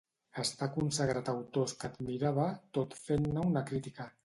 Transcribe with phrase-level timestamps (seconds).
[0.43, 4.13] Està consagrat a autors que admirava, tot fent-ne una crítica.